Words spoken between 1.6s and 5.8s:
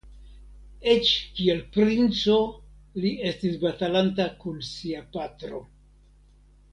princo li estis batalanta kun sia patro.